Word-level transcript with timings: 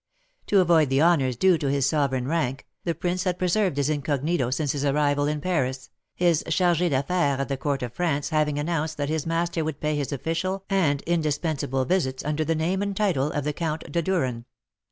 To 0.47 0.61
avoid 0.61 0.89
the 0.89 0.99
honours 0.99 1.35
due 1.35 1.59
to 1.59 1.69
his 1.69 1.85
sovereign 1.87 2.27
rank, 2.27 2.65
the 2.85 2.95
prince 2.95 3.23
had 3.23 3.37
preserved 3.37 3.77
his 3.77 3.87
incognito 3.87 4.49
since 4.49 4.71
his 4.71 4.83
arrival 4.83 5.27
in 5.27 5.39
Paris, 5.41 5.91
his 6.15 6.41
chargé 6.47 6.89
d'affaires 6.89 7.39
at 7.39 7.49
the 7.49 7.55
court 7.55 7.83
of 7.83 7.93
France 7.93 8.29
having 8.29 8.57
announced 8.57 8.97
that 8.97 9.09
his 9.09 9.27
master 9.27 9.63
would 9.63 9.79
pay 9.79 9.95
his 9.95 10.11
official 10.11 10.65
and 10.71 11.03
indispensable 11.03 11.85
visits 11.85 12.25
under 12.25 12.43
the 12.43 12.55
name 12.55 12.81
and 12.81 12.97
title 12.97 13.31
of 13.31 13.43
the 13.43 13.53
Count 13.53 13.91
de 13.91 14.01
Duren. 14.01 14.45